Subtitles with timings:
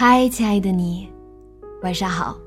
[0.00, 1.08] 嗨，亲爱的你，
[1.82, 2.38] 晚上好。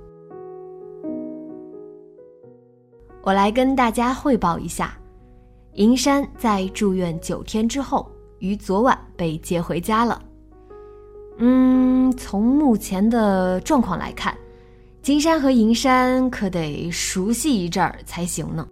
[3.23, 4.97] 我来跟大家汇报一下，
[5.73, 10.21] 银山在住院九天之后，于昨晚被接回家了。
[11.39, 14.33] 嗯，从目前的状况来看，
[15.01, 18.65] 金山和银山可得熟悉一阵儿才行呢。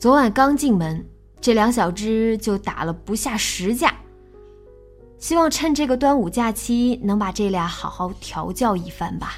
[0.00, 1.06] 昨晚刚进门，
[1.40, 3.94] 这两小只就打了不下十架。
[5.24, 9.36] 希望趁这个端午假期能把这俩好好调教一番吧。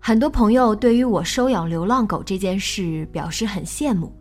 [0.00, 4.12] 很多朋友对于我收养流浪狗这件事表示很羡慕，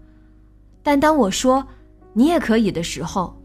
[0.84, 1.68] 但当我说
[2.14, 3.36] 你也可以的时候，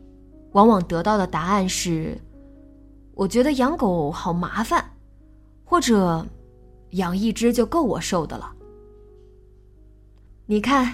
[0.50, 2.14] 往往得到的答案是：
[3.14, 4.84] 我觉得养狗好麻烦，
[5.64, 6.26] 或者
[6.90, 8.52] 养一只就够我受的了。
[10.44, 10.92] 你看，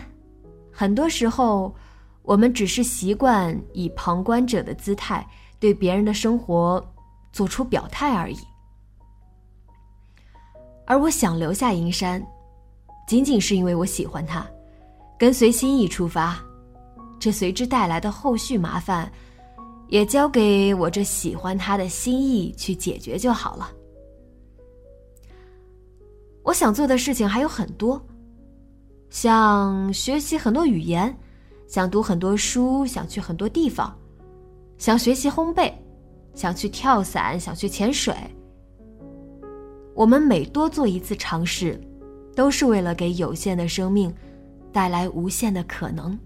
[0.71, 1.75] 很多时候。
[2.29, 5.27] 我们只是习惯以旁观者的姿态
[5.59, 6.87] 对别人的生活
[7.33, 8.37] 做出表态而已，
[10.87, 12.23] 而我想留下银山，
[13.07, 14.47] 仅仅是因为我喜欢他，
[15.19, 16.39] 跟随心意出发，
[17.19, 19.11] 这随之带来的后续麻烦，
[19.89, 23.73] 也交给我这喜欢他的心意去解决就好了。
[26.43, 27.99] 我想做的事情还有很多，
[29.09, 31.19] 像学习很多语言。
[31.69, 33.95] 想读很多书，想去很多地方，
[34.79, 35.71] 想学习烘焙，
[36.33, 38.15] 想去跳伞，想去潜水。
[39.95, 41.79] 我们每多做一次尝试，
[42.35, 44.13] 都是为了给有限的生命
[44.73, 46.19] 带来无限的可能。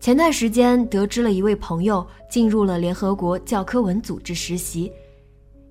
[0.00, 4.90] 前段时间得知了一位朋友进入了联合国教科文组织实习，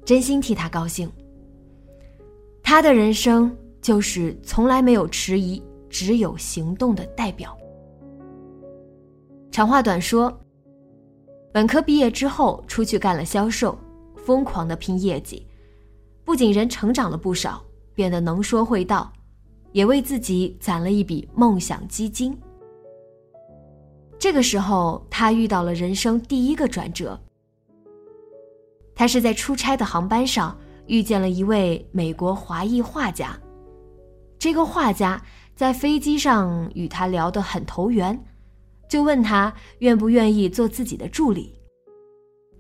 [0.06, 1.12] 真心替他高兴。
[2.64, 3.54] 他的人生。
[3.90, 7.58] 就是从来没有迟疑，只有行动的代表。
[9.50, 10.32] 长话短说，
[11.52, 13.76] 本科毕业之后出去干了销售，
[14.16, 15.44] 疯狂的拼业绩，
[16.24, 19.12] 不仅人成长了不少，变得能说会道，
[19.72, 22.38] 也为自己攒了一笔梦想基金。
[24.20, 27.20] 这个时候，他遇到了人生第一个转折。
[28.94, 30.56] 他是在出差的航班上
[30.86, 33.36] 遇见了一位美国华裔画家。
[34.40, 35.22] 这个画家
[35.54, 38.18] 在飞机上与他聊得很投缘，
[38.88, 41.54] 就问他愿不愿意做自己的助理。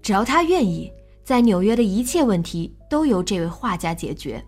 [0.01, 0.91] 只要他愿意，
[1.23, 4.44] 在纽约的一切问题都由这位画家解决。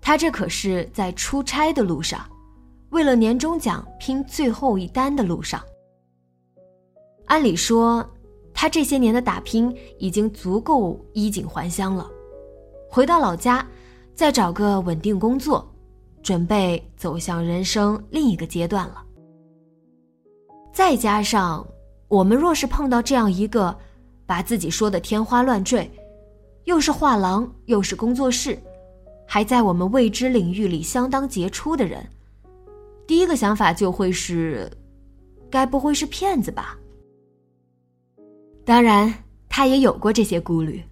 [0.00, 2.26] 他这可是在出差的路上，
[2.90, 5.62] 为了年终奖拼最后一单的路上。
[7.26, 8.06] 按理说，
[8.54, 12.10] 他这些年的打拼已经足够衣锦还乡了，
[12.88, 13.66] 回到老家。
[14.14, 15.66] 再找个稳定工作，
[16.22, 19.02] 准备走向人生另一个阶段了。
[20.72, 21.66] 再加上
[22.08, 23.76] 我们若是碰到这样一个
[24.24, 25.90] 把自己说的天花乱坠，
[26.64, 28.58] 又是画廊又是工作室，
[29.26, 32.06] 还在我们未知领域里相当杰出的人，
[33.06, 34.70] 第一个想法就会是：
[35.50, 36.78] 该不会是骗子吧？
[38.64, 39.12] 当然，
[39.48, 40.82] 他也有过这些顾虑，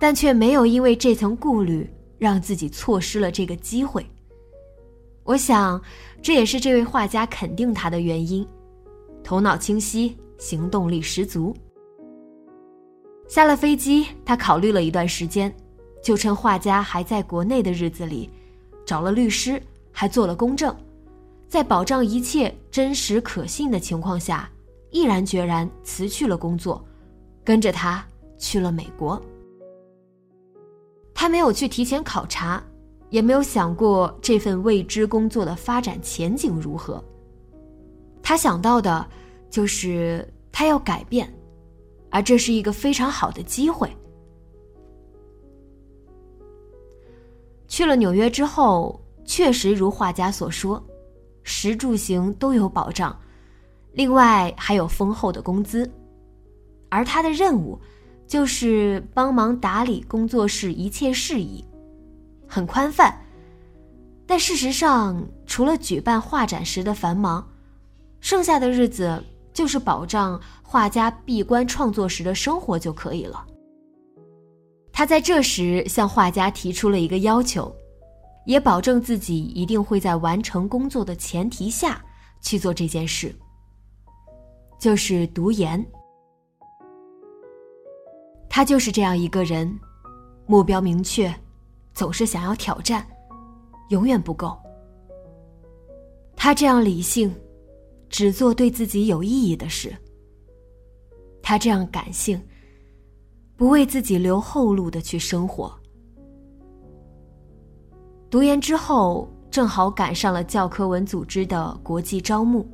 [0.00, 1.88] 但却没有因为这层顾虑。
[2.18, 4.04] 让自己错失了这个机会，
[5.24, 5.80] 我想
[6.20, 8.46] 这也是这位画家肯定他的原因。
[9.22, 11.54] 头脑清晰，行动力十足。
[13.28, 15.54] 下了飞机，他考虑了一段时间，
[16.02, 18.30] 就趁画家还在国内的日子里，
[18.86, 19.62] 找了律师，
[19.92, 20.74] 还做了公证，
[21.46, 24.50] 在保障一切真实可信的情况下，
[24.90, 26.82] 毅然决然辞去了工作，
[27.44, 28.02] 跟着他
[28.38, 29.22] 去了美国。
[31.20, 32.62] 他没有去提前考察，
[33.10, 37.02] 也没有想过这份未知工作的发展前景如何，
[38.22, 39.04] 他想到的，
[39.50, 41.28] 就是他要改变，
[42.08, 43.90] 而这是一个非常好的机会。
[47.66, 50.80] 去了纽约之后，确实如画家所说，
[51.42, 53.18] 食住行都有保障，
[53.90, 55.90] 另外还有丰厚的工资，
[56.88, 57.76] 而他的任务
[58.28, 61.64] 就是帮忙打理工作室一切事宜，
[62.46, 63.18] 很宽泛。
[64.26, 67.48] 但事实上，除了举办画展时的繁忙，
[68.20, 73.46] 剩下的日子就是保障画家闭关创作时的生活就可以了。
[74.92, 77.74] 他在这时向画家提出了一个要求，
[78.44, 82.04] 也保证自己一定会在完成工作的前提下
[82.42, 83.34] 去做这件事，
[84.78, 85.82] 就是读研。
[88.58, 89.72] 他就是这样一个人，
[90.44, 91.32] 目标明确，
[91.94, 93.06] 总是想要挑战，
[93.90, 94.58] 永远不够。
[96.34, 97.32] 他这样理性，
[98.08, 99.94] 只做对自己有意义的事。
[101.40, 102.42] 他这样感性。
[103.56, 105.72] 不为自己留后路的去生活。
[108.28, 112.68] 读研之后，正好赶上了教科文组织的国际招募。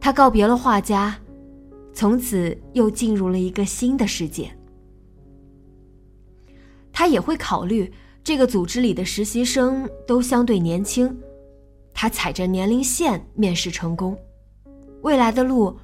[0.00, 1.14] 他告别了画家，
[1.96, 4.54] 从此又进入了一个新的世界。
[6.92, 7.90] 他也会考虑
[8.22, 11.18] 这个组织里的实习生都相对年轻，
[11.94, 14.14] 他踩着年龄线面试成功，
[15.00, 15.74] 未来的路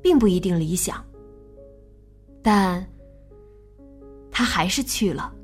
[0.00, 1.04] 并不一定理想，
[2.42, 2.84] 但。
[4.30, 5.34] 他还是去了。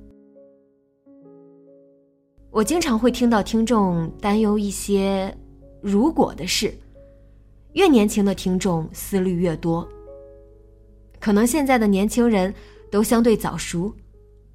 [2.50, 5.36] 我经常会听到听众担忧一些
[5.82, 6.72] “如果”的事，
[7.72, 9.86] 越年轻的听众思虑越多。
[11.24, 12.54] 可能现在的年轻人
[12.90, 13.90] 都相对早熟，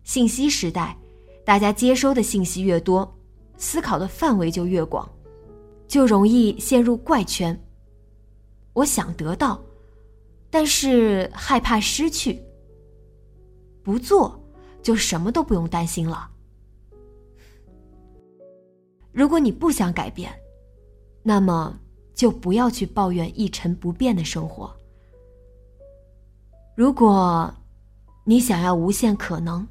[0.03, 0.95] 信息时代，
[1.43, 3.11] 大家接收的信息越多，
[3.57, 5.09] 思考的范围就越广，
[5.87, 7.59] 就容易陷入怪圈。
[8.73, 9.59] 我想得到，
[10.51, 12.39] 但是害怕失去。
[13.81, 14.39] 不做，
[14.83, 16.29] 就什么都不用担心了。
[19.11, 20.31] 如果你不想改变，
[21.23, 21.75] 那么
[22.13, 24.71] 就不要去抱怨一成不变的生活。
[26.79, 27.53] 如果
[28.23, 29.67] 你想要无限可能，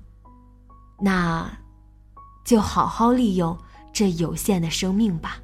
[1.00, 1.50] 那
[2.44, 3.56] 就好好利用
[3.94, 5.38] 这有限的生命吧。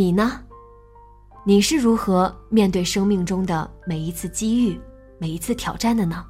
[0.00, 0.40] 你呢？
[1.44, 4.80] 你是如何面对生命中的每一次机遇、
[5.18, 6.24] 每一次挑战的呢？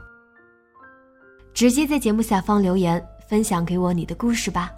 [1.54, 4.72] 直接在节目下方留言，分享给我你的故事吧。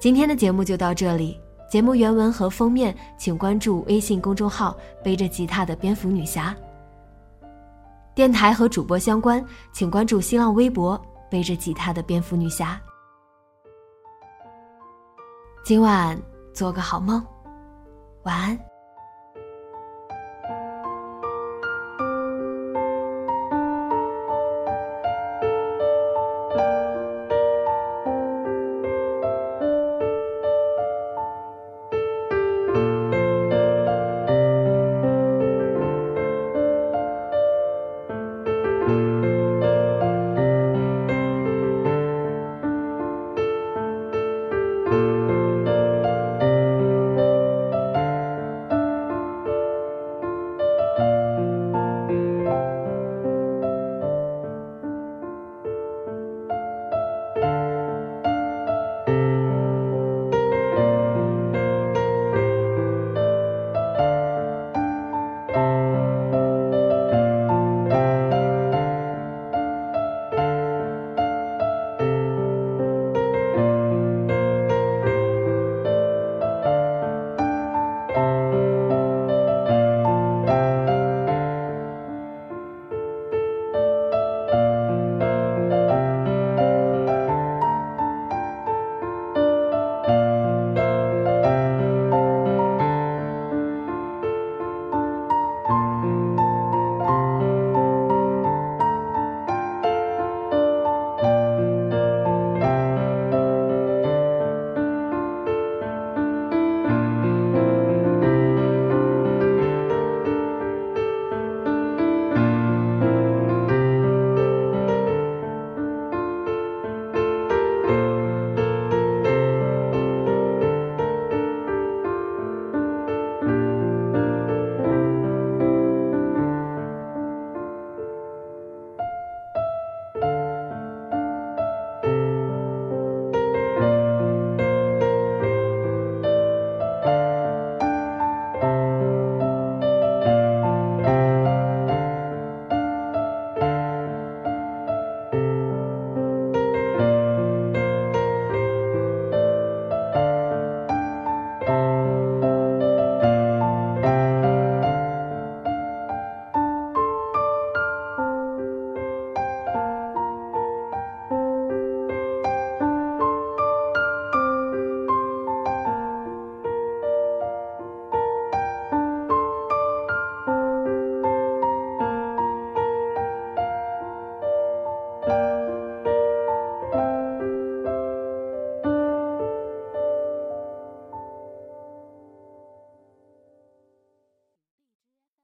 [0.00, 6.52] 今天的节目就到这里，节目原文和封面请关注微信公众号“背着吉他的蝙蝠女侠”。
[8.12, 9.40] 电台和主播相关，
[9.72, 12.76] 请关注新浪微博“背着吉他的蝙蝠女侠”。
[15.64, 16.20] 今晚
[16.52, 17.24] 做个好梦，
[18.24, 18.73] 晚安。